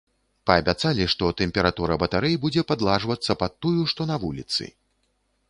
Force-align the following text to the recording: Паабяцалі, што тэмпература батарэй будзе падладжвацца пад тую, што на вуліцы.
Паабяцалі, 0.49 1.05
што 1.13 1.29
тэмпература 1.41 1.97
батарэй 2.05 2.39
будзе 2.47 2.65
падладжвацца 2.73 3.37
пад 3.45 3.53
тую, 3.67 3.77
што 3.95 4.11
на 4.15 4.19
вуліцы. 4.27 4.63